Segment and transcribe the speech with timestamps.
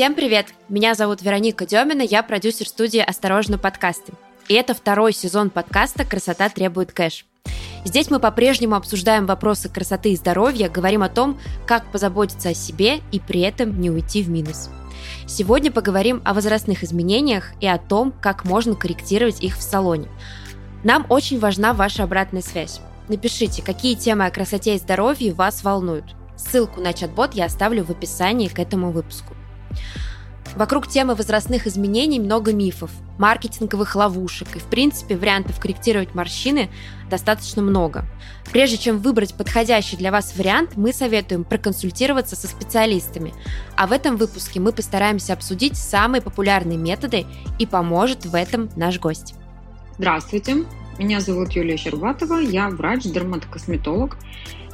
[0.00, 0.46] Всем привет!
[0.70, 4.14] Меня зовут Вероника Демина, я продюсер студии «Осторожно, подкасты».
[4.48, 7.26] И это второй сезон подкаста «Красота требует кэш».
[7.84, 13.00] Здесь мы по-прежнему обсуждаем вопросы красоты и здоровья, говорим о том, как позаботиться о себе
[13.12, 14.70] и при этом не уйти в минус.
[15.26, 20.08] Сегодня поговорим о возрастных изменениях и о том, как можно корректировать их в салоне.
[20.82, 22.80] Нам очень важна ваша обратная связь.
[23.08, 26.16] Напишите, какие темы о красоте и здоровье вас волнуют.
[26.38, 29.34] Ссылку на чат-бот я оставлю в описании к этому выпуску.
[30.56, 36.70] Вокруг темы возрастных изменений много мифов, маркетинговых ловушек, и в принципе вариантов корректировать морщины
[37.08, 38.04] достаточно много.
[38.50, 43.32] Прежде чем выбрать подходящий для вас вариант, мы советуем проконсультироваться со специалистами.
[43.76, 47.26] А в этом выпуске мы постараемся обсудить самые популярные методы
[47.60, 49.34] и поможет в этом наш гость.
[49.98, 50.64] Здравствуйте,
[50.98, 54.16] меня зовут Юлия Щербатова, я врач-дерматокосметолог.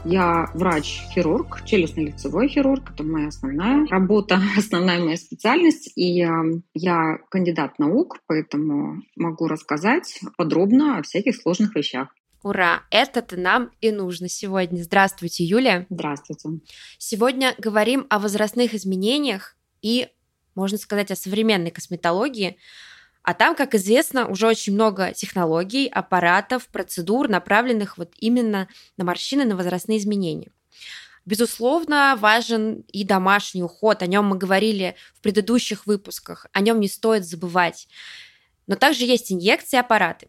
[0.08, 2.92] Я врач-хирург, челюстно-лицевой хирург.
[2.94, 5.90] Это моя основная работа, основная моя специальность.
[5.96, 6.28] И э,
[6.74, 12.14] я кандидат наук, поэтому могу рассказать подробно о всяких сложных вещах.
[12.44, 12.84] Ура!
[12.92, 14.80] Это-то нам и нужно сегодня.
[14.84, 15.88] Здравствуйте, Юлия.
[15.90, 16.60] Здравствуйте.
[16.98, 20.06] Сегодня говорим о возрастных изменениях и,
[20.54, 22.58] можно сказать, о современной косметологии.
[23.26, 29.44] А там, как известно, уже очень много технологий, аппаратов, процедур, направленных вот именно на морщины,
[29.44, 30.52] на возрастные изменения.
[31.24, 36.86] Безусловно, важен и домашний уход, о нем мы говорили в предыдущих выпусках, о нем не
[36.86, 37.88] стоит забывать.
[38.68, 40.28] Но также есть инъекции, аппараты.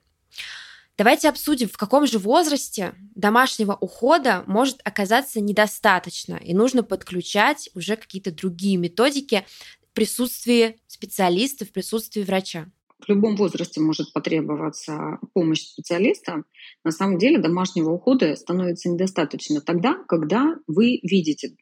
[0.98, 7.96] Давайте обсудим, в каком же возрасте домашнего ухода может оказаться недостаточно, и нужно подключать уже
[7.96, 9.46] какие-то другие методики
[9.84, 16.44] в присутствии специалиста, в присутствии врача в любом возрасте может потребоваться помощь специалиста,
[16.84, 21.56] на самом деле домашнего ухода становится недостаточно тогда, когда вы видите,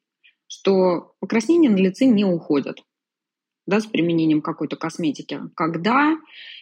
[0.47, 2.83] что покраснения на лице не уходят
[3.67, 6.17] да, с применением какой-то косметики, когда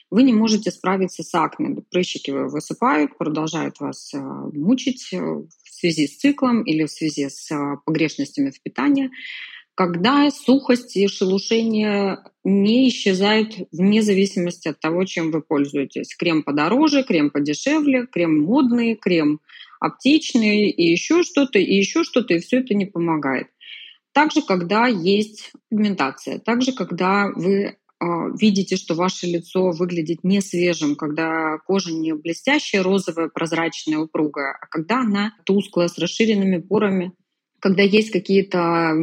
[0.10, 6.08] вы не можете справиться с акне, прыщики высыпают, продолжают вас э, мучить э, в связи
[6.08, 9.10] с циклом или в связи с э, погрешностями в питании,
[9.76, 16.16] когда сухость и шелушение не исчезают вне зависимости от того, чем вы пользуетесь.
[16.16, 19.40] Крем подороже, крем подешевле, крем модный, крем
[19.80, 23.48] аптечный и еще что-то, и еще что-то, и все это не помогает.
[24.14, 27.76] Также, когда есть пигментация, также, когда вы э,
[28.40, 34.68] видите, что ваше лицо выглядит не свежим, когда кожа не блестящая, розовая, прозрачная, упругая, а
[34.68, 37.14] когда она тусклая, с расширенными порами,
[37.64, 38.94] когда есть какие-то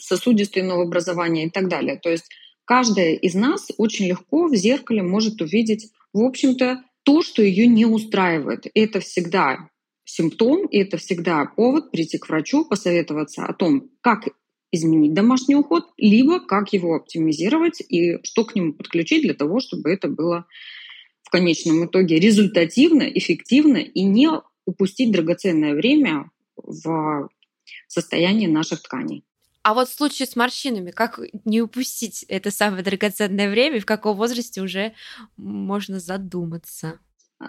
[0.00, 2.00] сосудистые новообразования и так далее.
[2.02, 2.28] То есть
[2.64, 7.86] каждая из нас очень легко в зеркале может увидеть, в общем-то, то, что ее не
[7.86, 8.66] устраивает.
[8.66, 9.70] И это всегда
[10.04, 14.24] симптом, и это всегда повод прийти к врачу, посоветоваться о том, как
[14.72, 19.92] изменить домашний уход, либо как его оптимизировать и что к нему подключить для того, чтобы
[19.92, 20.44] это было
[21.22, 24.28] в конечном итоге результативно, эффективно и не
[24.66, 27.28] упустить драгоценное время в
[27.86, 29.24] состоянии наших тканей.
[29.62, 34.16] А вот в случае с морщинами, как не упустить это самое драгоценное время, в каком
[34.16, 34.94] возрасте уже
[35.36, 37.00] можно задуматься?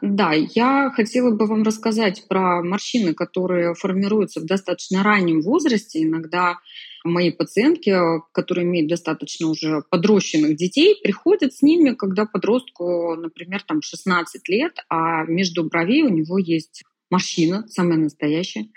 [0.02, 6.04] Да, я хотела бы вам рассказать про морщины, которые формируются в достаточно раннем возрасте.
[6.04, 6.60] Иногда
[7.04, 7.96] мои пациентки,
[8.32, 14.78] которые имеют достаточно уже подрощенных детей, приходят с ними, когда подростку, например, там 16 лет,
[14.90, 18.68] а между бровей у него есть морщина, самая настоящая.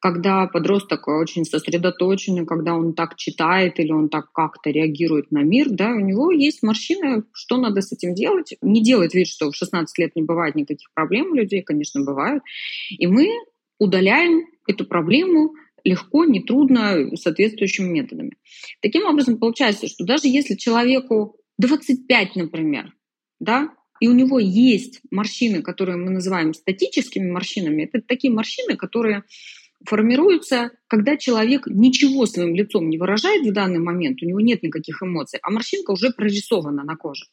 [0.00, 5.68] Когда подросток очень сосредоточенный, когда он так читает или он так как-то реагирует на мир,
[5.70, 8.54] да, у него есть морщина, что надо с этим делать?
[8.60, 12.42] Не делать вид, что в 16 лет не бывает никаких проблем у людей, конечно, бывают.
[12.90, 13.28] И мы
[13.78, 15.54] удаляем эту проблему
[15.84, 18.32] легко, нетрудно, соответствующими методами.
[18.80, 22.92] Таким образом, получается, что даже если человеку 25, например,
[23.38, 23.70] да,
[24.00, 29.24] и у него есть морщины, которые мы называем статическими морщинами, это такие морщины, которые
[29.84, 35.02] формируются, когда человек ничего своим лицом не выражает в данный момент, у него нет никаких
[35.02, 37.26] эмоций, а морщинка уже прорисована на коже.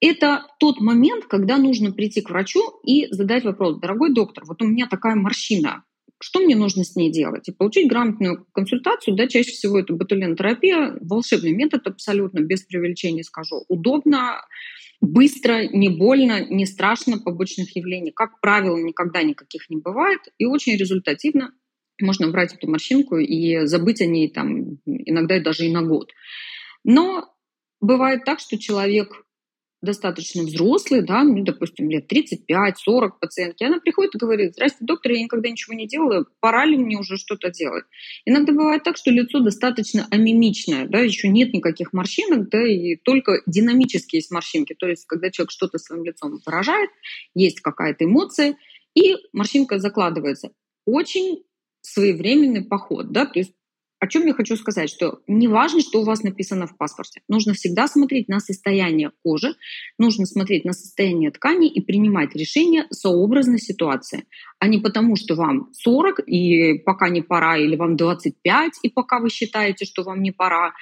[0.00, 4.66] Это тот момент, когда нужно прийти к врачу и задать вопрос, дорогой доктор, вот у
[4.66, 5.84] меня такая морщина,
[6.22, 7.48] что мне нужно с ней делать?
[7.48, 13.64] И получить грамотную консультацию, да, чаще всего это ботулинотерапия, волшебный метод абсолютно, без преувеличения скажу,
[13.68, 14.44] удобно,
[15.00, 18.12] быстро, не больно, не страшно побочных явлений.
[18.12, 21.52] Как правило, никогда никаких не бывает и очень результативно
[22.00, 26.10] можно брать эту морщинку и забыть о ней там иногда даже и на год.
[26.84, 27.32] Но
[27.80, 29.24] бывает так, что человек
[29.82, 35.22] достаточно взрослый, да, ну, допустим, лет 35-40 пациентки, она приходит и говорит, здравствуйте, доктор, я
[35.22, 37.84] никогда ничего не делала, пора ли мне уже что-то делать?
[38.24, 43.42] Иногда бывает так, что лицо достаточно амимичное, да, еще нет никаких морщинок, да, и только
[43.46, 46.90] динамические есть морщинки, то есть когда человек что-то своим лицом выражает,
[47.34, 48.56] есть какая-то эмоция,
[48.94, 50.52] и морщинка закладывается.
[50.86, 51.42] Очень
[51.80, 53.52] своевременный поход, да, то есть
[54.02, 57.20] о чем я хочу сказать, что не важно, что у вас написано в паспорте.
[57.28, 59.54] Нужно всегда смотреть на состояние кожи,
[59.96, 64.24] нужно смотреть на состояние ткани и принимать решение сообразно ситуации,
[64.58, 69.20] а не потому, что вам 40 и пока не пора, или вам 25 и пока
[69.20, 70.72] вы считаете, что вам не пора.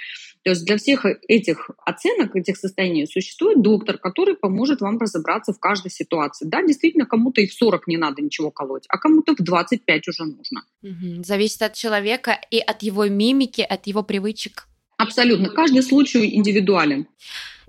[0.43, 5.61] То есть для всех этих оценок, этих состояний существует доктор, который поможет вам разобраться в
[5.61, 6.47] каждой ситуации.
[6.47, 10.25] Да, действительно, кому-то и в 40 не надо ничего колоть, а кому-то в 25 уже
[10.25, 10.63] нужно.
[10.83, 11.25] Угу.
[11.25, 14.67] Зависит от человека и от его мимики, от его привычек.
[14.97, 15.49] Абсолютно.
[15.49, 17.07] Каждый случай индивидуален.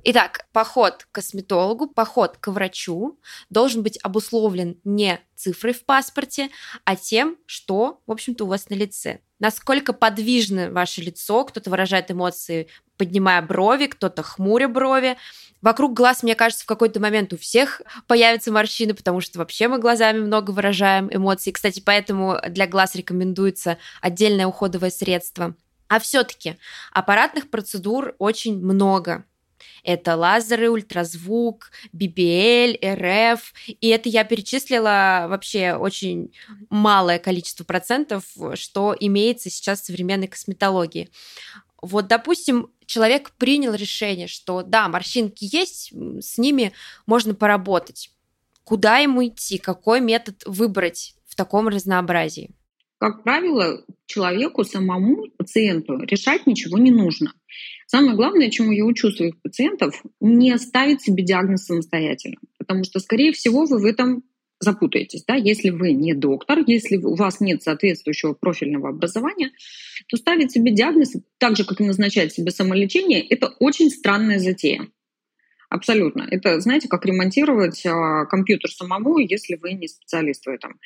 [0.04, 3.20] Итак, поход к косметологу, поход к врачу
[3.52, 6.50] должен быть обусловлен не цифрой в паспорте,
[6.86, 9.20] а тем, что, в общем-то, у вас на лице.
[9.38, 12.68] Насколько подвижно ваше лицо, кто-то выражает эмоции,
[12.98, 15.18] поднимая брови, кто-то хмуря брови.
[15.62, 19.78] Вокруг глаз, мне кажется, в какой-то момент у всех появятся морщины, потому что вообще мы
[19.78, 21.52] глазами много выражаем эмоции.
[21.52, 25.56] Кстати, поэтому для глаз рекомендуется отдельное уходовое средство.
[25.88, 26.58] А все-таки
[26.92, 29.26] аппаратных процедур очень много.
[29.84, 33.54] Это лазеры, ультразвук, BBL, РФ.
[33.68, 36.34] И это я перечислила вообще очень
[36.70, 38.26] малое количество процентов,
[38.56, 41.10] что имеется сейчас в современной косметологии.
[41.82, 45.92] Вот, допустим, человек принял решение, что да, морщинки есть,
[46.22, 46.74] с ними
[47.08, 48.12] можно поработать.
[48.64, 49.58] Куда ему идти?
[49.58, 52.52] Какой метод выбрать в таком разнообразии?
[53.02, 57.34] Как правило, человеку самому, пациенту, решать ничего не нужно.
[57.88, 63.32] Самое главное, чему я учу своих пациентов, не ставить себе диагноз самостоятельно, потому что, скорее
[63.32, 64.22] всего, вы в этом
[64.60, 65.24] запутаетесь.
[65.28, 65.34] Да?
[65.34, 69.50] Если вы не доктор, если у вас нет соответствующего профильного образования,
[70.08, 74.88] то ставить себе диагноз, так же, как и назначать себе самолечение, это очень странная затея.
[75.70, 76.28] Абсолютно.
[76.30, 80.80] Это, знаете, как ремонтировать а, компьютер самому, если вы не специалист в этом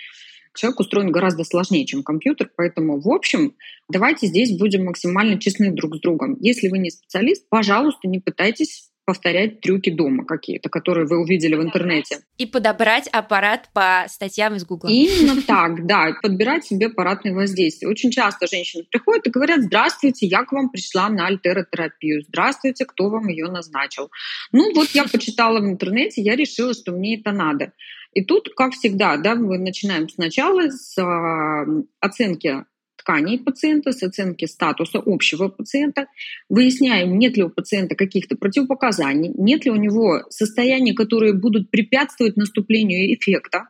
[0.56, 3.56] человек устроен гораздо сложнее, чем компьютер, поэтому, в общем,
[3.90, 6.38] давайте здесь будем максимально честны друг с другом.
[6.40, 11.62] Если вы не специалист, пожалуйста, не пытайтесь повторять трюки дома какие-то, которые вы увидели в
[11.62, 12.19] интернете.
[12.38, 14.90] И подобрать аппарат по статьям из Гугла.
[14.90, 17.88] Именно так, да, подбирать себе аппаратные воздействия.
[17.88, 23.10] Очень часто женщины приходят и говорят, здравствуйте, я к вам пришла на альтеротерапию, здравствуйте, кто
[23.10, 24.10] вам ее назначил.
[24.52, 27.74] Ну вот я почитала в интернете, я решила, что мне это надо.
[28.15, 32.63] И тут, как всегда, да, мы начинаем сначала с э, оценки
[32.95, 36.07] тканей пациента, с оценки статуса общего пациента,
[36.47, 42.38] выясняем, нет ли у пациента каких-то противопоказаний, нет ли у него состояний, которые будут препятствовать
[42.38, 43.67] наступлению эффекта.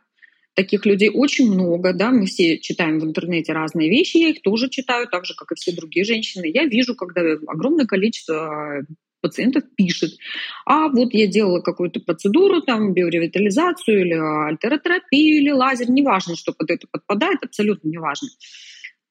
[0.54, 4.70] Таких людей очень много, да, мы все читаем в интернете разные вещи, я их тоже
[4.70, 6.46] читаю, так же, как и все другие женщины.
[6.46, 8.86] Я вижу, когда огромное количество
[9.26, 10.12] пациентов пишет,
[10.64, 16.70] а вот я делала какую-то процедуру, там, биоревитализацию или альтеротерапию или лазер, неважно, что под
[16.70, 18.28] это подпадает, абсолютно неважно.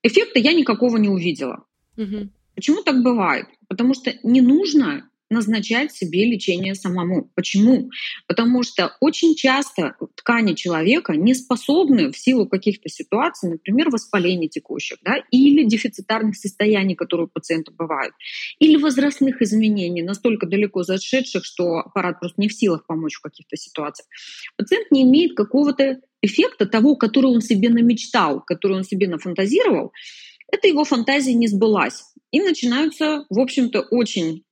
[0.03, 1.65] Эффекта я никакого не увидела.
[1.97, 2.29] Угу.
[2.55, 3.47] Почему так бывает?
[3.67, 7.31] Потому что не нужно назначать себе лечение самому.
[7.35, 7.89] Почему?
[8.27, 14.97] Потому что очень часто ткани человека не способны в силу каких-то ситуаций, например, воспаления текущих,
[15.03, 18.13] да, или дефицитарных состояний, которые у пациента бывают,
[18.59, 23.57] или возрастных изменений, настолько далеко зашедших, что аппарат просто не в силах помочь в каких-то
[23.57, 24.07] ситуациях.
[24.57, 29.91] Пациент не имеет какого-то эффекта того, который он себе намечтал, который он себе нафантазировал,
[30.51, 32.03] это его фантазия не сбылась.
[32.31, 34.44] И начинаются, в общем-то, очень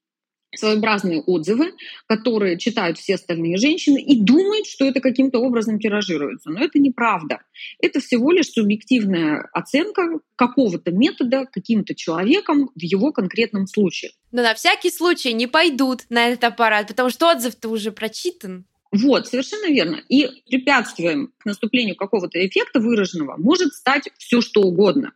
[0.55, 1.73] своеобразные отзывы,
[2.07, 6.49] которые читают все остальные женщины и думают, что это каким-то образом тиражируется.
[6.49, 7.39] Но это неправда.
[7.79, 14.11] Это всего лишь субъективная оценка какого-то метода каким-то человеком в его конкретном случае.
[14.31, 18.65] Но на всякий случай не пойдут на этот аппарат, потому что отзыв-то уже прочитан.
[18.93, 20.01] Вот, совершенно верно.
[20.07, 25.13] И препятствием к наступлению какого-то эффекта выраженного может стать все что угодно.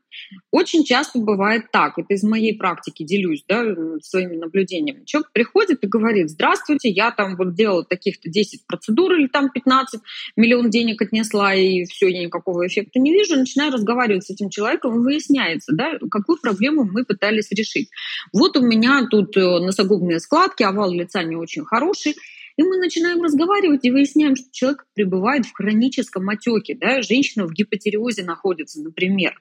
[0.49, 3.63] Очень часто бывает так, это из моей практики делюсь да,
[4.01, 5.05] своими наблюдениями.
[5.05, 10.01] Человек приходит и говорит, здравствуйте, я там вот делала таких-то 10 процедур или там 15,
[10.35, 13.35] миллион денег отнесла, и все, я никакого эффекта не вижу.
[13.35, 17.89] Начинаю разговаривать с этим человеком, и выясняется, да, какую проблему мы пытались решить.
[18.33, 22.15] Вот у меня тут э, носогубные складки, овал лица не очень хороший,
[22.57, 27.53] и мы начинаем разговаривать и выясняем, что человек пребывает в хроническом отеке, да, женщина в
[27.53, 29.39] гипотериозе находится, например.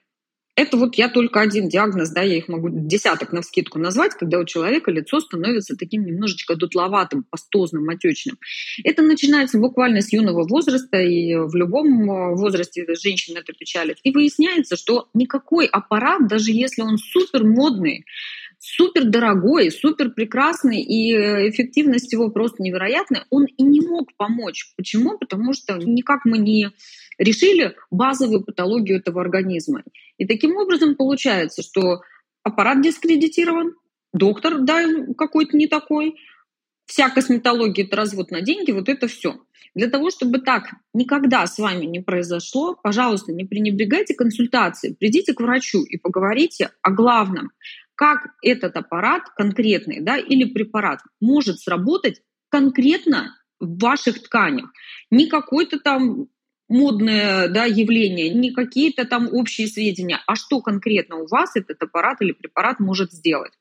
[0.57, 4.39] Это вот я только один диагноз, да, я их могу десяток на вскидку назвать, когда
[4.39, 8.39] у человека лицо становится таким немножечко дутловатым, пастозным, отечным.
[8.83, 13.99] Это начинается буквально с юного возраста, и в любом э, возрасте женщина это печалит.
[14.03, 18.07] И выясняется, что никакой аппарат, даже если он супер модный,
[18.67, 24.73] супер дорогой, супер прекрасный, и э, эффективность его просто невероятная, он и не мог помочь.
[24.77, 25.19] Почему?
[25.19, 26.71] Потому что никак мы не
[27.17, 29.85] решили базовую патологию этого организма.
[30.19, 32.01] И таким образом получается, что
[32.43, 33.75] аппарат дискредитирован,
[34.13, 34.83] доктор, да,
[35.17, 36.17] какой-то не такой,
[36.87, 39.37] вся косметология– это развод на деньги, вот это все.
[39.77, 45.41] Для того, чтобы так никогда с вами не произошло, пожалуйста, не пренебрегайте консультацией, придите к
[45.41, 47.51] врачу и поговорите о главном,
[47.97, 54.71] как этот аппарат конкретный да, или препарат может сработать конкретно в ваших тканях.
[55.11, 56.29] Не какой-то там
[56.69, 62.21] модное да, явление, не какие-то там общие сведения, а что конкретно у вас этот аппарат
[62.21, 63.53] или препарат может сделать.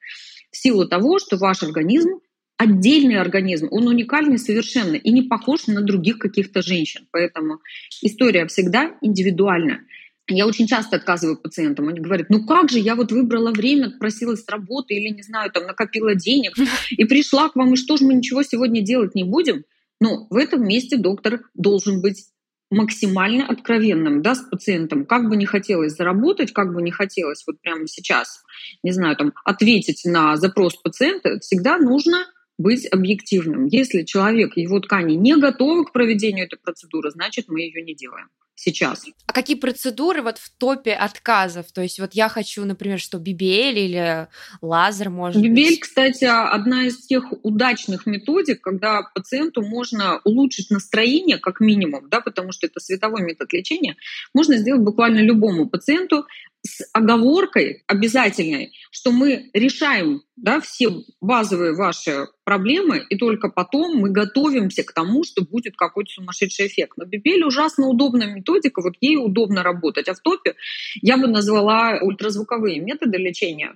[0.52, 2.20] В силу того, что ваш организм
[2.58, 7.08] отдельный организм, он уникальный совершенно и не похож на других каких-то женщин.
[7.12, 7.60] Поэтому
[8.02, 9.82] история всегда индивидуальна.
[10.28, 11.88] Я очень часто отказываю пациентам.
[11.88, 15.52] Они говорят, ну как же, я вот выбрала время, отпросилась с работы или, не знаю,
[15.52, 16.56] там накопила денег
[16.90, 19.66] и пришла к вам, и что же мы ничего сегодня делать не будем?
[20.02, 22.26] Ну, в этом месте доктор должен быть
[22.72, 25.06] максимально откровенным да, с пациентом.
[25.06, 28.44] Как бы не хотелось заработать, как бы не хотелось вот прямо сейчас,
[28.84, 32.26] не знаю, там, ответить на запрос пациента, всегда нужно
[32.58, 33.68] быть объективным.
[33.68, 38.28] Если человек, его ткани не готовы к проведению этой процедуры, значит, мы ее не делаем
[38.56, 39.06] сейчас.
[39.28, 41.72] А какие процедуры вот в топе отказов?
[41.72, 44.28] То есть вот я хочу, например, что BBL или
[44.62, 45.80] лазер может BBL, быть?
[45.82, 52.52] кстати, одна из тех удачных методик, когда пациенту можно улучшить настроение как минимум, да, потому
[52.52, 53.98] что это световой метод лечения,
[54.34, 56.26] можно сделать буквально любому пациенту
[56.66, 60.90] с оговоркой обязательной, что мы решаем да, все
[61.22, 66.94] базовые ваши проблемы, и только потом мы готовимся к тому, что будет какой-то сумасшедший эффект.
[66.98, 70.08] Но Бибель ужасно удобная методика, вот ей удобно работать.
[70.08, 70.56] А в топе
[71.02, 73.76] я бы назвала ультразвуковые методы лечения.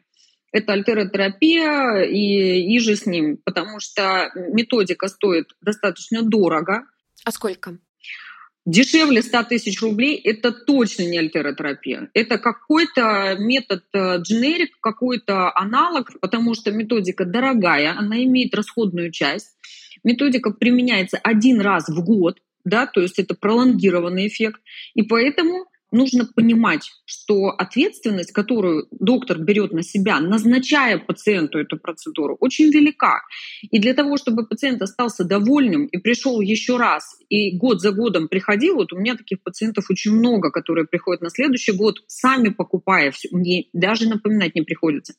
[0.52, 6.84] Это альтеротерапия и, и же с ним, потому что методика стоит достаточно дорого.
[7.24, 7.78] А сколько?
[8.66, 12.10] Дешевле 100 тысяч рублей– это точно не альтеротерапия.
[12.14, 19.56] Это какой-то метод дженерик, какой-то аналог, потому что методика дорогая, она имеет расходную часть.
[20.04, 24.62] Методика применяется один раз в год, да, то есть это пролонгированный эффект.
[24.94, 32.38] И поэтому нужно понимать, что ответственность, которую доктор берет на себя, назначая пациенту эту процедуру,
[32.40, 33.22] очень велика.
[33.72, 38.28] И для того, чтобы пациент остался довольным и пришел еще раз, и год за годом
[38.28, 43.12] приходил, вот у меня таких пациентов очень много, которые приходят на следующий год, сами покупая
[43.12, 45.14] все, мне даже напоминать не приходится,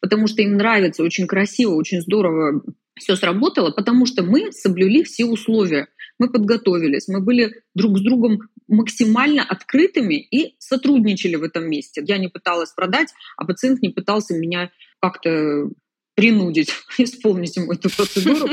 [0.00, 2.62] потому что им нравится, очень красиво, очень здорово
[2.96, 8.48] все сработало, потому что мы соблюли все условия мы подготовились, мы были друг с другом
[8.68, 12.02] максимально открытыми и сотрудничали в этом месте.
[12.06, 15.68] Я не пыталась продать, а пациент не пытался меня как-то
[16.14, 18.48] принудить исполнить ему эту процедуру.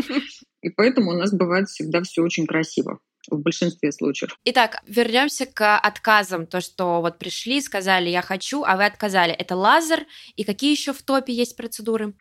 [0.62, 3.00] И поэтому у нас бывает всегда все очень красиво
[3.30, 4.36] в большинстве случаев.
[4.46, 6.48] Итак, вернемся к отказам.
[6.48, 9.32] То, что вот пришли, сказали, я хочу, а вы отказали.
[9.32, 10.06] Это лазер.
[10.36, 12.13] И какие еще в топе есть процедуры?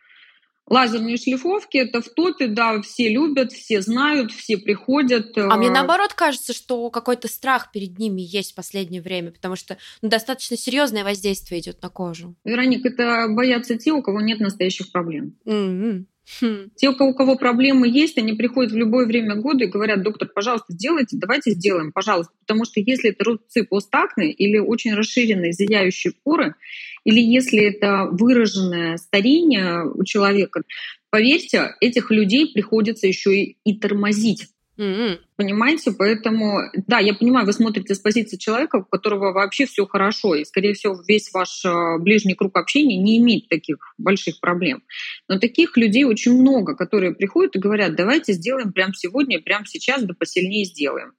[0.71, 5.37] Лазерные шлифовки это в топе, да, все любят, все знают, все приходят.
[5.37, 9.57] А мне э, наоборот кажется, что какой-то страх перед ними есть в последнее время, потому
[9.57, 12.35] что ну, достаточно серьезное воздействие идет на кожу.
[12.45, 15.35] Вероник, это боятся те, у кого нет настоящих проблем.
[15.45, 16.05] Mm-hmm.
[16.39, 16.69] Хм.
[16.75, 20.03] Те, у кого, у кого проблемы есть, они приходят в любое время года и говорят,
[20.03, 22.33] доктор, пожалуйста, сделайте, давайте сделаем, пожалуйста.
[22.39, 26.55] Потому что если это рубцы постактные или очень расширенные зияющие поры,
[27.03, 30.63] или если это выраженное старение у человека,
[31.09, 34.47] поверьте, этих людей приходится еще и, и тормозить.
[34.81, 35.19] Mm-hmm.
[35.35, 35.91] Понимаете?
[35.91, 40.43] Поэтому, да, я понимаю, вы смотрите с позиции человека, у которого вообще все хорошо, и,
[40.43, 44.81] скорее всего, весь ваш э, ближний круг общения не имеет таких больших проблем.
[45.27, 50.03] Но таких людей очень много, которые приходят и говорят, давайте сделаем прямо сегодня, прямо сейчас,
[50.03, 51.13] да посильнее сделаем.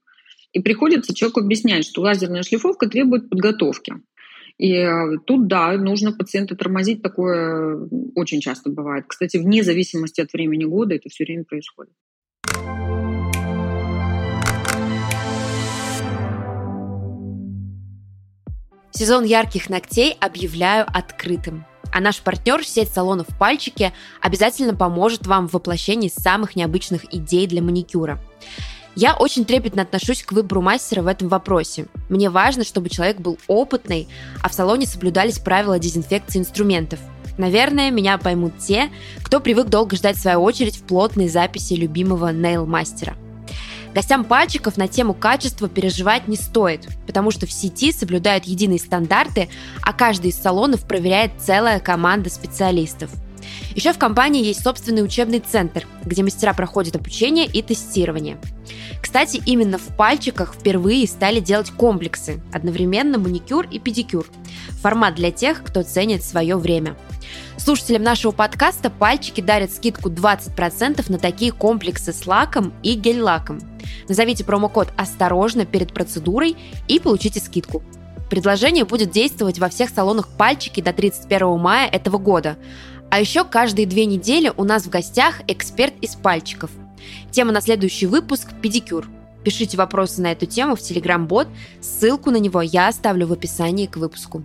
[0.52, 3.94] И приходится человеку объяснять, что лазерная шлифовка требует подготовки.
[4.58, 9.04] И э, тут, да, нужно пациента тормозить, такое очень часто бывает.
[9.06, 11.94] Кстати, вне зависимости от времени года это все время происходит.
[18.92, 21.64] Сезон ярких ногтей объявляю открытым.
[21.92, 27.62] А наш партнер, сеть салонов «Пальчики», обязательно поможет вам в воплощении самых необычных идей для
[27.62, 28.20] маникюра.
[28.94, 31.86] Я очень трепетно отношусь к выбору мастера в этом вопросе.
[32.10, 34.08] Мне важно, чтобы человек был опытный,
[34.42, 37.00] а в салоне соблюдались правила дезинфекции инструментов.
[37.38, 38.90] Наверное, меня поймут те,
[39.22, 43.16] кто привык долго ждать свою очередь в плотной записи любимого нейл-мастера.
[43.94, 49.48] Гостям пальчиков на тему качества переживать не стоит, потому что в сети соблюдают единые стандарты,
[49.82, 53.10] а каждый из салонов проверяет целая команда специалистов.
[53.74, 58.38] Еще в компании есть собственный учебный центр, где мастера проходят обучение и тестирование.
[59.02, 64.26] Кстати, именно в пальчиках впервые стали делать комплексы, одновременно маникюр и педикюр.
[64.80, 66.96] Формат для тех, кто ценит свое время.
[67.56, 73.60] Слушателям нашего подкаста пальчики дарят скидку 20% на такие комплексы с лаком и гель-лаком.
[74.08, 76.56] Назовите промокод «Осторожно» перед процедурой
[76.88, 77.82] и получите скидку.
[78.30, 82.56] Предложение будет действовать во всех салонах пальчики до 31 мая этого года.
[83.10, 86.70] А еще каждые две недели у нас в гостях эксперт из пальчиков.
[87.30, 89.06] Тема на следующий выпуск– педикюр.
[89.44, 91.48] Пишите вопросы на эту тему в Telegram-бот.
[91.80, 94.42] Ссылку на него я оставлю в описании к выпуску.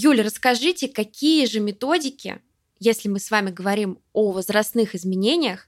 [0.00, 2.40] Юля, расскажите, какие же методики,
[2.78, 5.66] если мы с вами говорим о возрастных изменениях,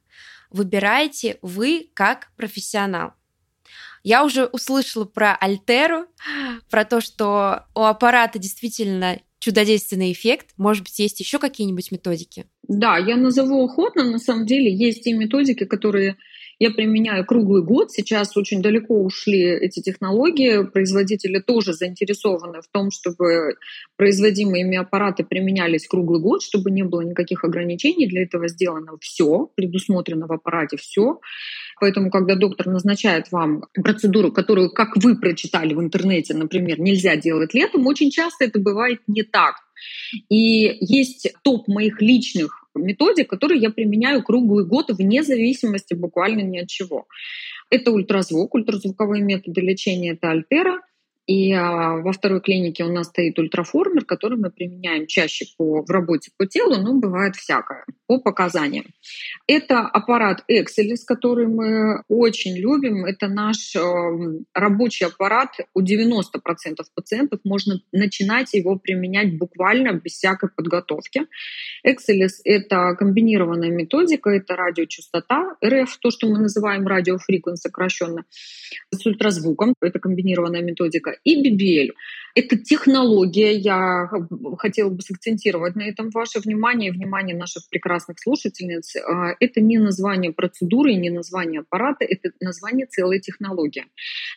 [0.51, 3.15] выбираете вы как профессионал?
[4.05, 6.07] Я уже услышала про Альтеру,
[6.71, 10.51] про то, что у аппарата действительно чудодейственный эффект.
[10.57, 12.47] Может быть, есть еще какие-нибудь методики?
[12.69, 14.05] Да, я назову охотно.
[14.05, 16.19] На самом деле есть те методики, которые
[16.61, 17.91] я применяю круглый год.
[17.91, 20.63] Сейчас очень далеко ушли эти технологии.
[20.65, 23.55] Производители тоже заинтересованы в том, чтобы
[23.97, 28.07] производимые ими аппараты применялись круглый год, чтобы не было никаких ограничений.
[28.07, 31.19] Для этого сделано все, предусмотрено в аппарате все.
[31.81, 37.55] Поэтому, когда доктор назначает вам процедуру, которую, как вы прочитали в интернете, например, нельзя делать
[37.55, 39.55] летом, очень часто это бывает не так.
[40.29, 46.59] И есть топ моих личных методик, которые я применяю круглый год вне зависимости буквально ни
[46.59, 47.07] от чего.
[47.71, 50.81] Это ультразвук, ультразвуковые методы лечения, это Альтера,
[51.31, 55.89] и а, во второй клинике у нас стоит ультраформер, который мы применяем чаще по, в
[55.89, 58.87] работе по телу, но бывает всякое, по показаниям.
[59.47, 63.05] Это аппарат Excelis, который мы очень любим.
[63.05, 63.81] Это наш э,
[64.55, 65.51] рабочий аппарат.
[65.73, 66.25] У 90%
[66.97, 71.27] пациентов можно начинать его применять буквально без всякой подготовки.
[71.87, 78.25] Excelis— это комбинированная методика, это радиочастота, РФ, то, что мы называем радиофриквен сокращенно,
[78.91, 81.91] с ультразвуком, это комбинированная методика и BBL.
[82.35, 84.09] Это технология, я
[84.59, 88.97] хотела бы сакцентировать на этом ваше внимание и внимание наших прекрасных слушательниц.
[88.97, 93.87] А, это не название процедуры, не название аппарата, это название целой технологии.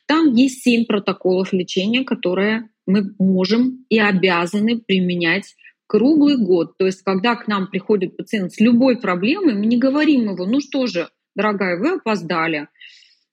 [0.07, 5.55] Там есть семь протоколов лечения, которые мы можем и обязаны применять
[5.87, 6.77] круглый год.
[6.77, 10.59] То есть, когда к нам приходит пациент с любой проблемой, мы не говорим его, ну
[10.59, 12.67] что же, дорогая, вы опоздали.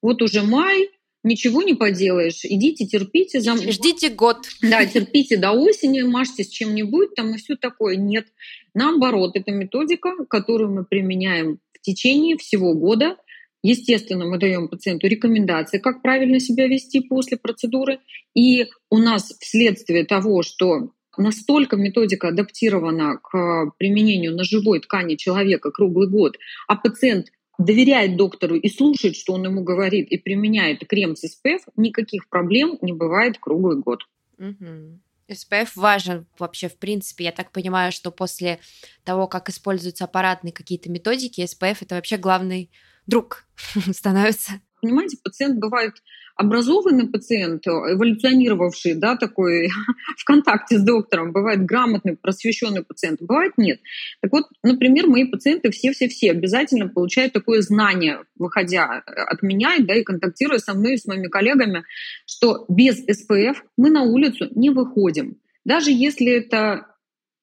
[0.02, 0.90] Вот уже май,
[1.22, 2.40] ничего не поделаешь.
[2.44, 3.40] Идите, терпите.
[3.40, 3.59] Зам...
[3.59, 4.46] Ждите год.
[4.62, 7.96] Да, терпите до осени, мажьтесь чем-нибудь там и все такое.
[7.96, 8.26] Нет.
[8.74, 13.16] Наоборот, это методика, которую мы применяем в течение всего года.
[13.62, 17.98] Естественно, мы даем пациенту рекомендации, как правильно себя вести после процедуры.
[18.35, 25.70] И у нас вследствие того, что настолько методика адаптирована к применению на живой ткани человека
[25.70, 26.37] круглый год,
[26.68, 27.26] а пациент
[27.61, 32.79] доверяет доктору и слушает, что он ему говорит, и применяет крем с SPF, никаких проблем
[32.81, 34.05] не бывает круглый год.
[34.38, 35.01] Угу.
[35.29, 37.25] SPF важен вообще в принципе.
[37.25, 38.59] Я так понимаю, что после
[39.05, 42.70] того, как используются аппаратные какие-то методики, SPF это вообще главный
[43.07, 43.46] друг
[43.92, 44.61] становится.
[44.81, 45.95] Понимаете, пациент бывает
[46.37, 49.69] образованный пациент, эволюционировавший, да, такой
[50.16, 53.81] в контакте с доктором, бывает грамотный, просвещенный пациент, бывает нет.
[54.23, 60.03] Так вот, например, мои пациенты все-все-все обязательно получают такое знание, выходя от меня, да, и
[60.03, 61.85] контактируя со мной и с моими коллегами,
[62.27, 65.37] что без СПФ мы на улицу не выходим.
[65.64, 66.87] Даже если это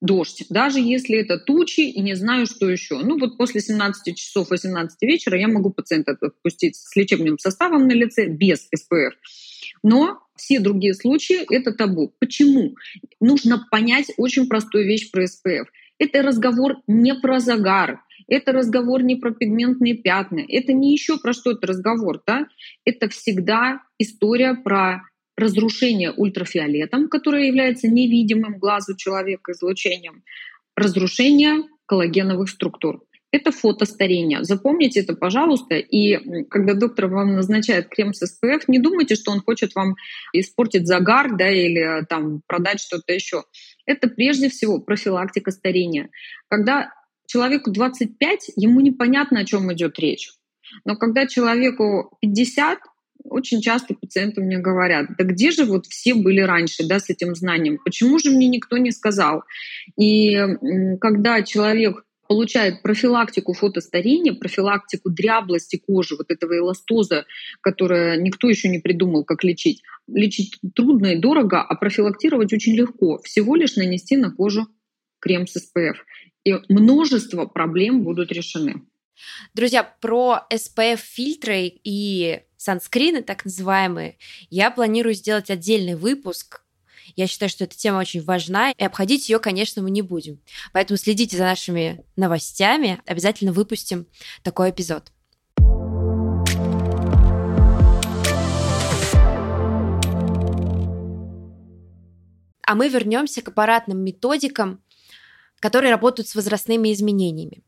[0.02, 3.00] дождь, даже если это тучи и не знаю, что еще.
[3.00, 7.94] Ну вот после 17 часов 18 вечера я могу пациента отпустить с лечебным составом на
[7.94, 9.16] лице без СПФ.
[9.84, 12.14] Но все другие случаи– это табу.
[12.20, 12.76] Почему?
[13.20, 15.68] Нужно понять очень простую вещь про СПФ.
[16.00, 21.34] Это разговор не про загар, это разговор не про пигментные пятна, это не еще про
[21.34, 22.48] что это разговор, да?
[22.86, 25.02] Это всегда история про
[25.38, 30.24] разрушение ультрафиолетом, которое является невидимым глазу человека излучением,
[30.76, 33.04] разрушение коллагеновых структур.
[33.32, 34.44] Это фотостарение.
[34.44, 35.76] Запомните это, пожалуйста.
[35.76, 39.96] И когда доктор вам назначает крем с SPF, не думайте, что он хочет вам
[40.34, 43.44] испортить загар да, или там, продать что-то еще.
[43.86, 46.10] Это прежде всего профилактика старения.
[46.50, 46.90] Когда
[47.28, 50.32] человеку 25, ему непонятно, о чем идет речь.
[50.86, 52.80] Но когда человеку 50,
[53.30, 57.36] очень часто пациенты мне говорят, да где же вот все были раньше, да, с этим
[57.36, 57.80] знанием?
[57.84, 59.44] Почему же мне никто не сказал?
[59.98, 60.36] И
[61.00, 67.26] когда человек получает профилактику фотостарения, профилактику дряблости кожи, вот этого эластоза,
[67.62, 69.82] которое никто еще не придумал, как лечить.
[70.08, 73.20] Лечить трудно и дорого, а профилактировать очень легко.
[73.24, 74.68] Всего лишь нанести на кожу
[75.20, 75.96] крем с SPF.
[76.44, 78.84] И множество проблем будут решены.
[79.54, 84.18] Друзья, про SPF-фильтры и санскрины, так называемые,
[84.50, 86.64] я планирую сделать отдельный выпуск.
[87.16, 90.42] Я считаю, что эта тема очень важна, и обходить ее, конечно, мы не будем.
[90.74, 94.08] Поэтому следите за нашими новостями, обязательно выпустим
[94.44, 95.12] такой эпизод.
[102.68, 104.84] А мы вернемся к аппаратным методикам,
[105.62, 107.64] которые работают с возрастными изменениями.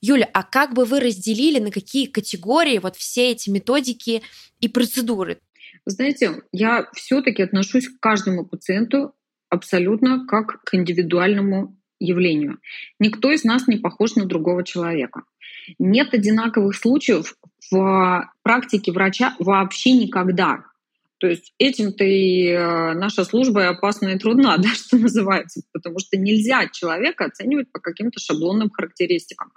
[0.00, 4.22] Юля, а как бы вы разделили, на какие категории вот все эти методики
[4.60, 5.38] и процедуры?
[5.86, 9.14] Знаете, я все-таки отношусь к каждому пациенту
[9.48, 12.58] абсолютно как к индивидуальному явлению.
[12.98, 15.22] Никто из нас не похож на другого человека.
[15.78, 17.34] Нет одинаковых случаев
[17.70, 20.64] в практике врача вообще никогда.
[21.20, 26.16] То есть этим-то и э, наша служба опасна и трудна, да, что называется, потому что
[26.16, 29.52] нельзя человека оценивать по каким-то шаблонным характеристикам.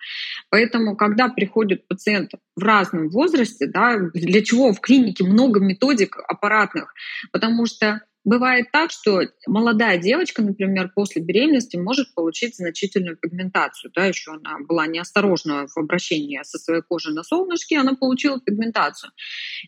[0.50, 6.94] Поэтому, когда приходит пациент в разном возрасте, да, для чего в клинике много методик аппаратных,
[7.32, 13.92] потому что Бывает так, что молодая девочка, например, после беременности может получить значительную пигментацию.
[13.94, 19.12] Да, еще она была неосторожна в обращении со своей кожей на солнышке, она получила пигментацию.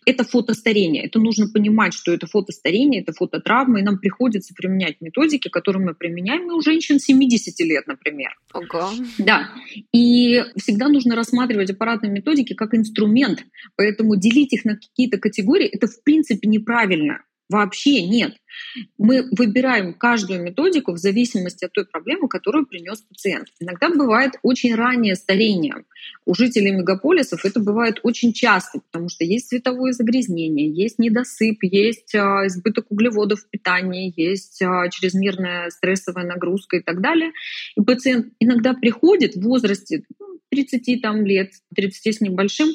[0.06, 1.06] Это фотостарение.
[1.06, 5.94] Это нужно понимать, что это фотостарение, это фототравма, и нам приходится применять методики, которые мы
[5.94, 8.38] применяем у женщин 70 лет, например.
[8.54, 8.92] Ого.
[9.18, 9.50] Да.
[9.92, 13.44] И всегда нужно рассматривать аппаратные методики как инструмент,
[13.76, 17.22] поэтому делить их на какие-то категории— это в принципе неправильно.
[17.48, 18.38] Вообще нет.
[18.98, 23.50] Мы выбираем каждую методику в зависимости от той проблемы, которую принес пациент.
[23.60, 25.86] Иногда бывает очень раннее старение.
[26.26, 32.16] У жителей мегаполисов это бывает очень часто, потому что есть световое загрязнение, есть недосып, есть
[32.16, 37.32] а, избыток углеводов в питании, есть а, чрезмерная стрессовая нагрузка и так далее.
[37.78, 42.70] И пациент иногда приходит в возрасте ну, 30 там, лет, 30 с небольшим,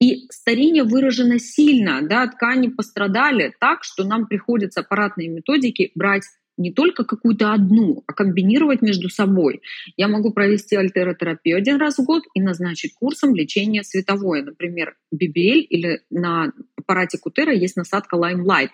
[0.00, 6.24] и старение выражено сильно, да, ткани пострадали так, что нам приходится аппаратные методики брать
[6.58, 9.62] не только какую-то одну, а комбинировать между собой.
[9.96, 14.42] Я могу провести альтеротерапию один раз в год и назначить курсом лечение световое.
[14.42, 18.70] Например, BBL или на аппарате Кутера есть насадка Limelight,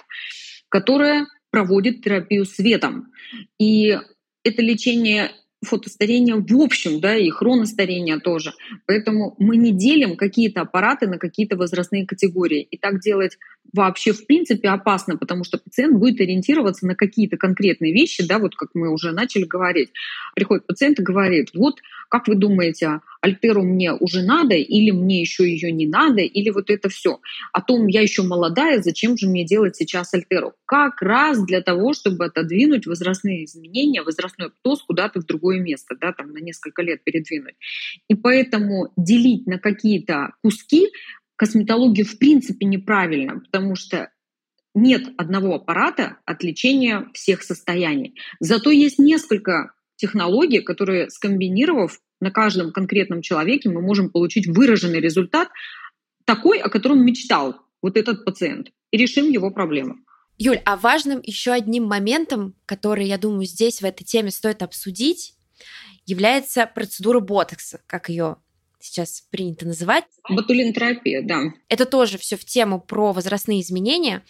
[0.69, 3.13] которая проводит терапию светом.
[3.59, 3.97] И
[4.45, 5.33] это лечение
[5.65, 8.53] фотостарения в общем, да, и хроностарения тоже.
[8.87, 12.63] Поэтому мы не делим какие-то аппараты на какие-то возрастные категории.
[12.63, 13.39] И так делать
[13.73, 18.55] вообще в принципе опасно, потому что пациент будет ориентироваться на какие-то конкретные вещи, да, вот
[18.55, 19.91] как мы уже начали говорить.
[20.35, 25.49] Приходит пациент и говорит, вот как вы думаете, Альтеру мне уже надо, или мне еще
[25.49, 27.21] ее не надо, или вот это все.
[27.53, 30.55] О том, я еще молодая, зачем же мне делать сейчас Альтеру?
[30.67, 36.13] Как раз для того, чтобы отодвинуть возрастные изменения, возрастной птоз куда-то в другое место, да,
[36.13, 37.55] там на несколько лет передвинуть.
[38.09, 40.89] И поэтому делить на какие-то куски
[41.37, 44.11] косметологию в принципе неправильно, потому что
[44.75, 48.15] нет одного аппарата от лечения всех состояний.
[48.41, 55.49] Зато есть несколько технологий, которые, скомбинировав на каждом конкретном человеке, мы можем получить выраженный результат
[56.25, 59.97] такой, о котором мечтал вот этот пациент, и решим его проблему.
[60.37, 65.35] Юль, а важным еще одним моментом, который, я думаю, здесь в этой теме стоит обсудить,
[66.07, 68.37] является процедура ботокса, как ее
[68.81, 70.05] сейчас принято называть.
[70.29, 71.53] Ботулинотерапия, да.
[71.69, 74.25] Это тоже все в тему про возрастные изменения.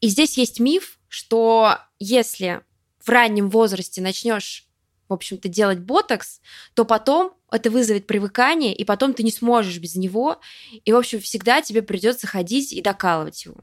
[0.00, 2.60] И здесь есть миф, что если
[3.00, 4.65] в раннем возрасте начнешь
[5.08, 6.40] в общем-то, делать ботокс,
[6.74, 10.40] то потом это вызовет привыкание, и потом ты не сможешь без него,
[10.84, 13.56] и, в общем, всегда тебе придется ходить и докалывать его.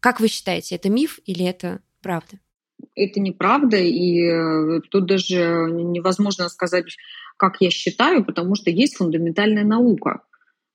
[0.00, 2.38] Как вы считаете, это миф или это правда?
[2.94, 6.84] Это неправда, и э, тут даже невозможно сказать,
[7.36, 10.22] как я считаю, потому что есть фундаментальная наука.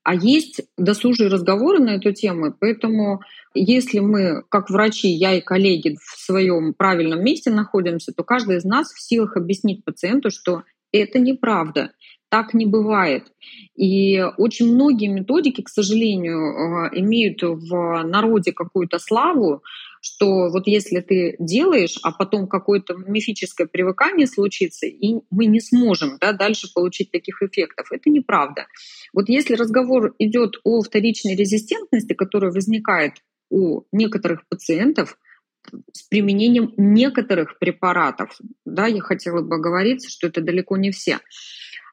[0.04, 3.22] А есть досужие разговоры на эту тему, поэтому
[3.54, 8.64] если мы, как врачи, я и коллеги в своем правильном месте находимся, то каждый из
[8.64, 11.92] нас в силах объяснить пациенту, что это неправда.
[12.30, 13.24] Так не бывает.
[13.76, 19.64] И очень многие методики, к сожалению, э, имеют в народе какую-то славу,
[20.02, 26.18] что вот если ты делаешь, а потом какое-то мифическое привыкание случится, и мы не сможем
[26.22, 27.92] да, дальше получить таких эффектов.
[27.92, 28.68] Это неправда.
[29.14, 33.14] Вот если разговор идет о вторичной резистентности, которая возникает
[33.50, 35.18] у некоторых пациентов,
[35.94, 38.38] с применением некоторых препаратов.
[38.66, 41.20] Да, я хотела бы оговориться, что это далеко не все.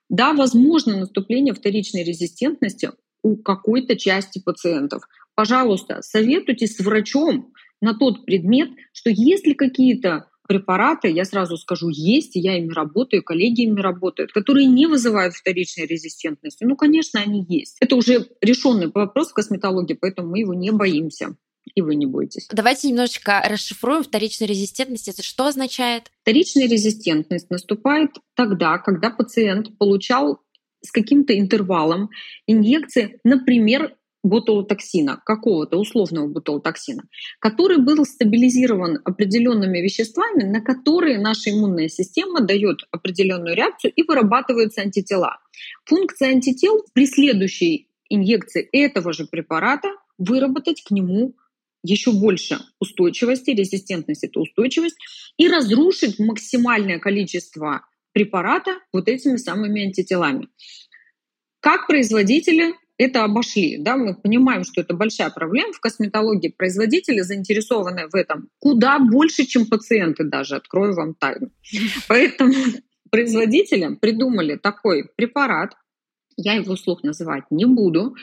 [0.09, 2.91] Да, возможно наступление вторичной резистентности
[3.23, 5.03] у какой-то части пациентов.
[5.35, 12.33] Пожалуйста, советуйтесь с врачом на тот предмет, что если какие-то препараты, я сразу скажу, есть,
[12.35, 16.65] я ими работаю, коллеги ими работают, которые не вызывают вторичной резистентности.
[16.65, 17.77] Ну, конечно, они есть.
[17.81, 21.37] Это уже решенный вопрос в косметологии, поэтому мы его не боимся
[21.75, 22.49] и вы не бойтесь.
[22.53, 25.09] Давайте немножечко расшифруем вторичную резистентность.
[25.09, 26.11] Это что означает?
[26.23, 30.41] Вторичная резистентность наступает тогда, когда пациент получал
[30.83, 32.11] с каким-то интервалом
[32.47, 37.05] инъекции, например, ботулотоксина, какого-то условного ботулотоксина,
[37.39, 44.83] который был стабилизирован определенными веществами, на которые наша иммунная система дает определенную реакцию и вырабатываются
[44.83, 45.39] антитела.
[45.85, 51.35] Функция антител при следующей инъекции этого же препарата выработать к нему
[51.87, 54.97] еще больше устойчивости, резистентность— это устойчивость,
[55.37, 60.49] и разрушить максимальное количество препарата вот этими самыми антителами.
[61.61, 63.77] Как производители это обошли.
[63.79, 63.97] Да?
[63.97, 66.49] Мы понимаем, что это большая проблема в косметологии.
[66.49, 71.51] Производители заинтересованы в этом куда больше, чем пациенты даже, открою вам тайну.
[72.09, 72.55] Поэтому
[73.11, 75.75] производители придумали такой препарат,
[76.37, 78.15] я его слух называть не буду,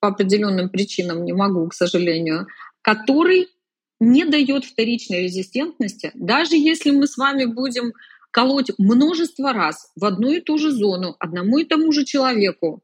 [0.00, 2.46] по определенным причинам не могу, к сожалению,
[2.84, 3.48] который
[3.98, 7.94] не дает вторичной резистентности, даже если мы с вами будем
[8.30, 12.82] колоть множество раз в одну и ту же зону одному и тому же человеку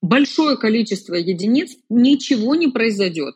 [0.00, 3.34] большое количество единиц, ничего не произойдет.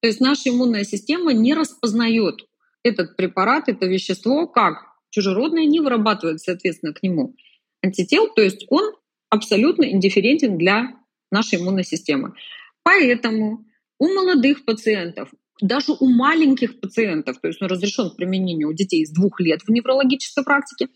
[0.00, 2.46] То есть наша иммунная система не распознает
[2.82, 7.34] этот препарат, это вещество как чужеродное, не вырабатывает, соответственно, к нему
[7.82, 8.94] антител, то есть он
[9.28, 10.94] абсолютно индифферентен для
[11.30, 12.34] нашей иммунной системы.
[12.82, 13.66] Поэтому
[13.98, 15.28] у молодых пациентов
[15.60, 19.60] даже у маленьких пациентов, то есть он разрешен к применению у детей с двух лет
[19.62, 20.88] в неврологической практике,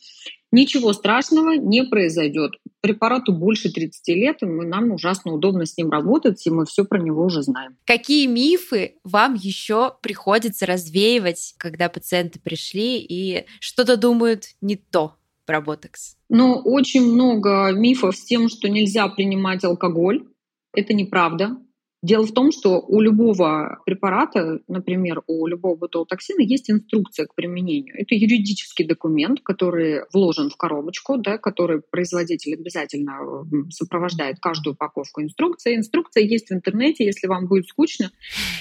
[0.50, 2.52] ничего страшного не произойдет.
[2.80, 6.98] Препарату больше 30 лет, и нам ужасно удобно с ним работать, и мы все про
[6.98, 7.76] него уже знаем.
[7.84, 15.14] Какие мифы вам еще приходится развеивать, когда пациенты пришли и что-то думают не то?
[15.46, 16.16] про ботокс?
[16.28, 20.26] Ну, очень много мифов с тем, что нельзя принимать алкоголь.
[20.72, 21.56] Это неправда.
[22.02, 27.94] Дело в том, что у любого препарата, например, у любого ботулотоксина есть инструкция к применению.
[27.98, 35.74] Это юридический документ, который вложен в коробочку, да, который производитель обязательно сопровождает каждую упаковку инструкции.
[35.74, 38.10] Инструкция есть в интернете, если вам будет скучно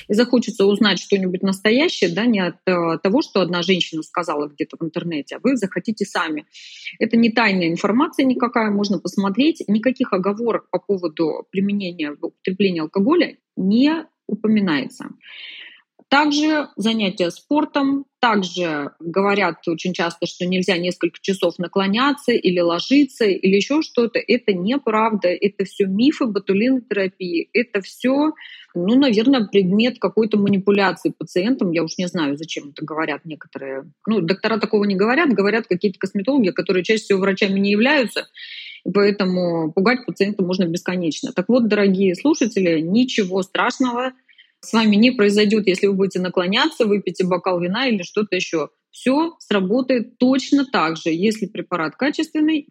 [0.08, 4.78] и захочется узнать что-нибудь настоящее, да, не от э, того, что одна женщина сказала где-то
[4.80, 6.46] в интернете, а вы захотите сами.
[7.00, 9.64] Это не тайная информация никакая, можно посмотреть.
[9.68, 13.25] Никаких оговорок по поводу применения, употребления алкоголя
[13.56, 15.10] не упоминается.
[16.10, 23.56] Также занятия спортом, также говорят очень часто, что нельзя несколько часов наклоняться или ложиться, или
[23.56, 24.20] еще что-то.
[24.20, 28.34] Это неправда, это все мифы ботулинотерапии, это все,
[28.76, 31.72] ну, наверное, предмет какой-то манипуляции пациентом.
[31.72, 33.92] Я уж не знаю, зачем это говорят некоторые.
[34.08, 38.28] Ну, доктора такого не говорят, говорят какие-то косметологи, которые чаще всего врачами не являются,
[38.92, 41.32] поэтому пугать пациента можно бесконечно.
[41.34, 44.14] Так вот, дорогие слушатели, ничего страшного
[44.66, 49.36] с вами не произойдет, если вы будете наклоняться, выпьете бокал вина или что-то еще все
[49.40, 51.10] сработает точно так же.
[51.10, 52.70] Если препарат качественный,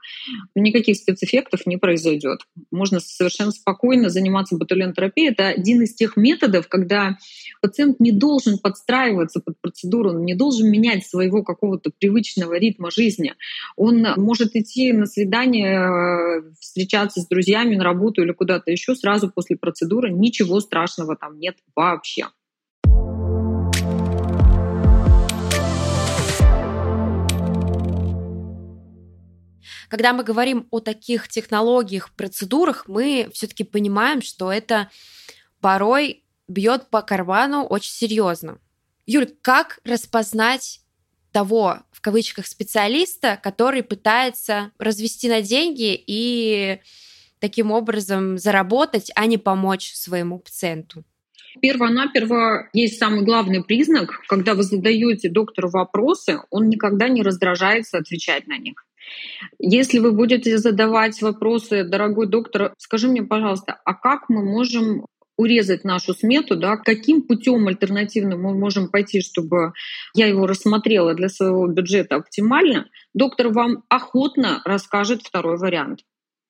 [0.54, 2.40] никаких спецэффектов не произойдет.
[2.70, 5.32] Можно совершенно спокойно заниматься ботулинотерапией.
[5.32, 7.18] Это один из тех методов, когда
[7.60, 13.34] пациент не должен подстраиваться под процедуру, он не должен менять своего какого-то привычного ритма жизни.
[13.76, 19.58] Он может идти на свидание, встречаться с друзьями на работу или куда-то еще сразу после
[19.58, 20.10] процедуры.
[20.10, 22.28] Ничего страшного там нет вообще.
[29.88, 34.90] Когда мы говорим о таких технологиях, процедурах, мы все-таки понимаем, что это
[35.60, 38.58] порой бьет по карману очень серьезно.
[39.06, 40.80] Юль, как распознать
[41.32, 46.80] того, в кавычках, специалиста, который пытается развести на деньги и
[47.40, 51.04] таким образом заработать, а не помочь своему пациенту?
[51.60, 58.46] Перво-наперво есть самый главный признак, когда вы задаете доктору вопросы, он никогда не раздражается отвечать
[58.46, 58.84] на них.
[59.58, 65.84] Если вы будете задавать вопросы, дорогой доктор, скажи мне, пожалуйста, а как мы можем урезать
[65.84, 69.72] нашу смету, да, каким путем альтернативным мы можем пойти, чтобы
[70.14, 76.00] я его рассмотрела для своего бюджета оптимально, доктор вам охотно расскажет второй вариант.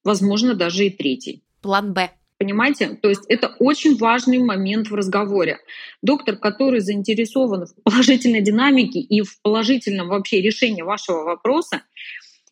[0.04, 1.42] Возможно, даже и третий.
[1.62, 2.10] План Б.
[2.36, 2.98] Понимаете?
[3.00, 5.58] То есть это очень важный момент в разговоре.
[6.02, 11.82] Доктор, который заинтересован в положительной динамике и в положительном вообще решении вашего вопроса,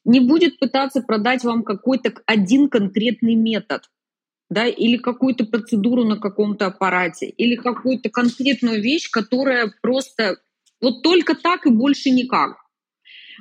[0.04, 3.82] не будет пытаться продать вам какой-то один конкретный метод
[4.52, 10.36] да, или какую-то процедуру на каком-то аппарате, или какую-то конкретную вещь, которая просто
[10.80, 12.58] вот только так и больше никак.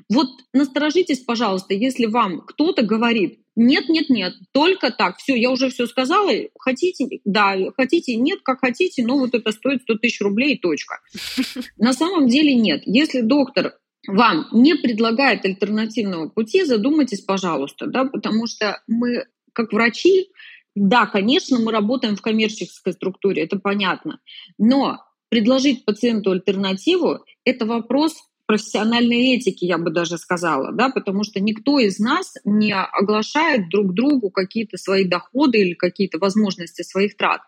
[0.09, 5.69] Вот насторожитесь, пожалуйста, если вам кто-то говорит, нет, нет, нет, только так, все, я уже
[5.69, 10.57] все сказала, хотите, да, хотите, нет, как хотите, но вот это стоит 100 тысяч рублей,
[10.57, 10.99] точка.
[11.77, 12.83] На самом деле нет.
[12.85, 13.73] Если доктор
[14.07, 20.29] вам не предлагает альтернативного пути, задумайтесь, пожалуйста, да, потому что мы, как врачи,
[20.75, 24.19] да, конечно, мы работаем в коммерческой структуре, это понятно.
[24.57, 28.15] Но предложить пациенту альтернативу– это вопрос
[28.51, 33.93] профессиональной этики, я бы даже сказала, да, потому что никто из нас не оглашает друг
[33.93, 37.41] другу какие-то свои доходы или какие-то возможности своих трат.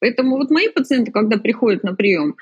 [0.00, 2.34] Поэтому вот мои пациенты, когда приходят на прием,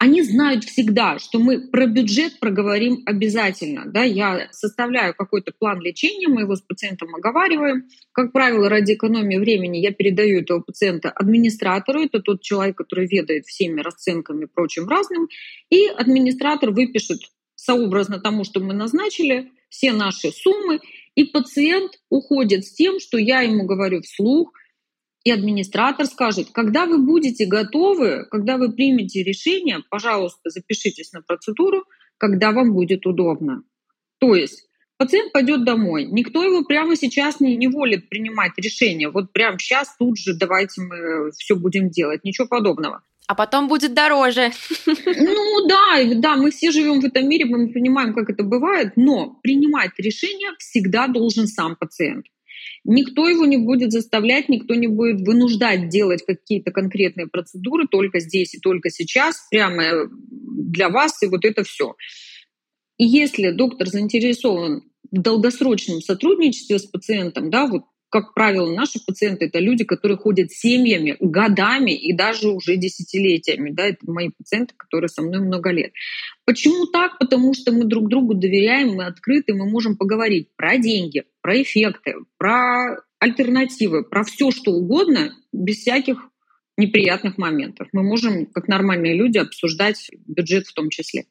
[0.00, 3.84] они знают всегда, что мы про бюджет проговорим обязательно.
[3.84, 4.02] Да?
[4.02, 7.84] Я составляю какой-то план лечения, мы его с пациентом оговариваем.
[8.12, 12.00] Как правило, ради экономии времени я передаю этого пациента администратору.
[12.00, 15.28] Это тот человек, который ведает всеми расценками и прочим разным.
[15.68, 17.20] И администратор выпишет
[17.54, 20.80] сообразно тому, что мы назначили, все наши суммы,
[21.14, 24.54] и пациент уходит с тем, что я ему говорю вслух,
[25.24, 31.84] и администратор скажет, когда вы будете готовы, когда вы примете решение, пожалуйста, запишитесь на процедуру,
[32.16, 33.62] когда вам будет удобно.
[34.18, 39.32] То есть пациент пойдет домой, никто его прямо сейчас не, не волит принимать решение, вот
[39.32, 43.02] прямо сейчас, тут же давайте мы все будем делать, ничего подобного.
[43.26, 44.50] А потом будет дороже.
[44.86, 49.38] Ну да, да, мы все живем в этом мире, мы понимаем, как это бывает, но
[49.42, 52.26] принимать решение всегда должен сам пациент.
[52.84, 58.54] Никто его не будет заставлять, никто не будет вынуждать делать какие-то конкретные процедуры только здесь
[58.54, 61.94] и только сейчас, прямо для вас, и вот это все.
[62.96, 69.46] И если доктор заинтересован в долгосрочном сотрудничестве с пациентом, да, вот как правило, наши пациенты
[69.46, 73.70] это люди, которые ходят семьями, годами и даже уже десятилетиями.
[73.70, 75.92] Да, это мои пациенты, которые со мной много лет.
[76.44, 77.18] Почему так?
[77.18, 82.16] Потому что мы друг другу доверяем, мы открыты, мы можем поговорить про деньги, про эффекты,
[82.36, 86.28] про альтернативы, про все что угодно, без всяких
[86.76, 87.88] неприятных моментов.
[87.92, 91.26] Мы можем, как нормальные люди, обсуждать бюджет в том числе.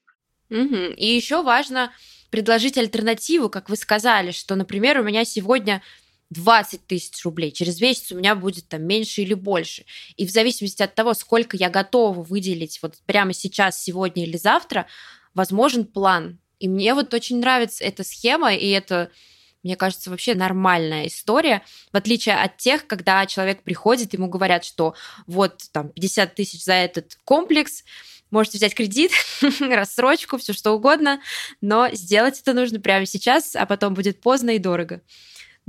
[0.50, 0.94] Угу.
[0.96, 1.92] И еще важно
[2.32, 5.82] предложить альтернативу, как вы сказали, что, например, у меня сегодня
[6.30, 9.86] 20 тысяч рублей, через месяц у меня будет там меньше или больше.
[10.16, 14.86] И в зависимости от того, сколько я готова выделить вот прямо сейчас, сегодня или завтра,
[15.34, 16.40] возможен план.
[16.60, 19.10] И мне вот очень нравится эта схема, и это,
[19.64, 24.94] мне кажется, вообще нормальная история, в отличие от тех, когда человек приходит, ему говорят, что
[25.26, 27.84] вот там 50 тысяч за этот комплекс,
[28.30, 29.12] можете взять кредит,
[29.60, 31.22] рассрочку, все что угодно,
[31.62, 35.02] но сделать это нужно прямо сейчас, а потом будет поздно и дорого.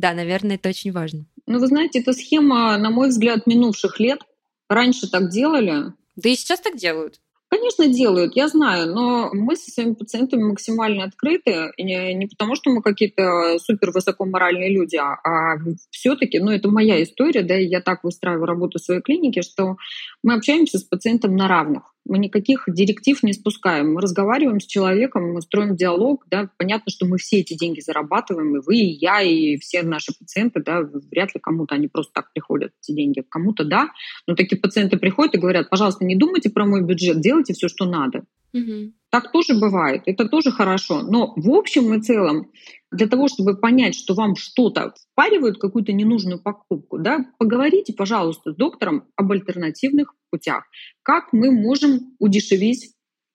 [0.00, 1.26] Да, наверное, это очень важно.
[1.46, 4.20] Ну, вы знаете, эта схема, на мой взгляд, минувших лет.
[4.66, 5.92] Раньше так делали.
[6.16, 7.20] Да и сейчас так делают.
[7.50, 11.72] Конечно, делают, я знаю, но мы со своими пациентами максимально открыты.
[11.76, 15.56] Не, не потому, что мы какие-то супер высокоморальные люди, а, а
[15.90, 19.76] все-таки, ну, это моя история, да, и я так выстраиваю работу в своей клинике, что
[20.22, 21.89] мы общаемся с пациентом на равных.
[22.06, 23.92] Мы никаких директив не спускаем.
[23.92, 26.24] Мы разговариваем с человеком, мы строим диалог.
[26.30, 26.50] Да.
[26.56, 30.62] Понятно, что мы все эти деньги зарабатываем, и вы, и я, и все наши пациенты.
[30.62, 33.22] Да, вряд ли кому-то они просто так приходят, эти деньги.
[33.28, 33.90] Кому-то да.
[34.26, 37.84] Но такие пациенты приходят и говорят, пожалуйста, не думайте про мой бюджет, делайте все, что
[37.84, 38.24] надо.
[38.52, 38.92] Угу.
[39.10, 41.02] Так тоже бывает, это тоже хорошо.
[41.02, 42.52] Но в общем и целом,
[42.92, 48.56] для того, чтобы понять, что вам что-то впаривают, какую-то ненужную покупку, да, поговорите, пожалуйста, с
[48.56, 50.64] доктором об альтернативных путях.
[51.02, 52.94] Как мы можем удешевить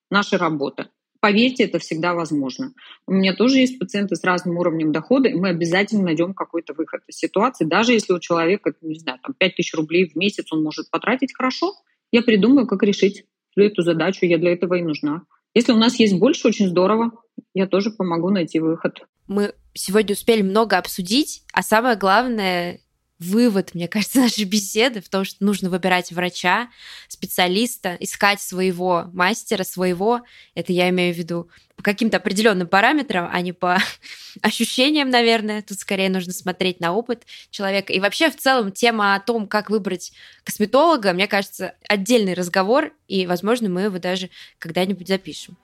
[0.10, 0.88] наши работы?
[1.20, 2.74] Поверьте, это всегда возможно.
[3.08, 7.02] У меня тоже есть пациенты с разным уровнем дохода, и мы обязательно найдем какой-то выход
[7.08, 7.66] из ситуации.
[7.66, 11.34] Даже если у человека, не знаю, там 5 тысяч рублей в месяц он может потратить,
[11.34, 11.74] хорошо,
[12.12, 13.26] я придумаю, как решить
[13.58, 15.24] эту задачу, я для этого и нужна.
[15.56, 17.12] Если у нас есть больше, очень здорово.
[17.54, 19.00] Я тоже помогу найти выход.
[19.28, 22.82] Мы сегодня успели много обсудить, а самое главное,
[23.20, 26.70] вывод, мне кажется, нашей беседы в том, что нужно выбирать врача,
[27.08, 30.22] специалиста, искать своего мастера, своего,
[30.54, 33.78] это я имею в виду, по каким-то определенным параметрам, а не по
[34.42, 35.62] ощущениям, наверное.
[35.62, 37.92] Тут скорее нужно смотреть на опыт человека.
[37.92, 40.14] И вообще, в целом, тема о том, как выбрать
[40.44, 45.58] косметолога, мне кажется, отдельный разговор, и, возможно, мы его даже когда-нибудь запишем.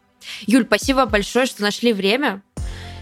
[0.46, 2.44] Юль, спасибо большое, что нашли время.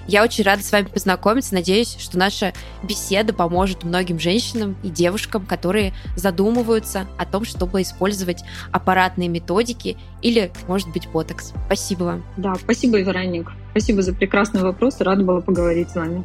[0.09, 1.53] Я очень рада с вами познакомиться.
[1.53, 8.43] Надеюсь, что наша беседа поможет многим женщинам и девушкам, которые задумываются о том, чтобы использовать
[8.71, 11.53] аппаратные методики или, может быть, ботокс.
[11.67, 12.25] Спасибо вам.
[12.37, 13.51] Да, спасибо, Вероник.
[13.69, 14.99] Спасибо за прекрасный вопрос.
[14.99, 16.23] Рада была поговорить с вами.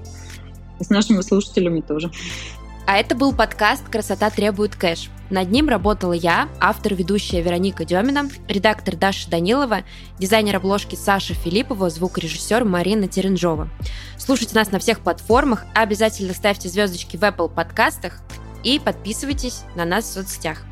[0.80, 2.10] И с нашими слушателями тоже.
[2.86, 5.10] А это был подкаст «Красота требует кэш».
[5.30, 9.84] Над ним работала я, автор-ведущая Вероника Демина, редактор Даша Данилова,
[10.18, 13.70] дизайнер обложки Саша Филиппова, звукорежиссер Марина Теренжова.
[14.18, 18.20] Слушайте нас на всех платформах, обязательно ставьте звездочки в Apple подкастах
[18.62, 20.62] и подписывайтесь на нас в соцсетях.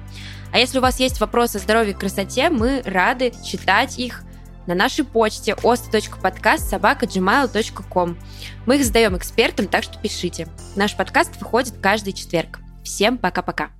[0.53, 4.22] А если у вас есть вопросы о здоровье и красоте, мы рады читать их
[4.66, 8.18] на нашей почте ost.podcast.gmail.com.
[8.66, 10.46] Мы их задаем экспертам, так что пишите.
[10.76, 12.61] Наш подкаст выходит каждый четверг.
[12.84, 13.70] Всем пока-пока.